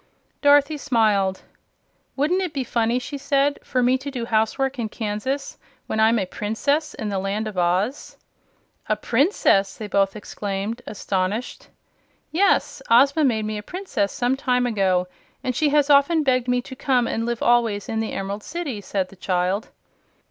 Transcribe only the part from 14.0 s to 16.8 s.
some time ago, and she has often begged me to